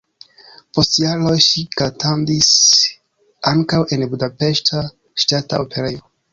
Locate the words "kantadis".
1.81-2.49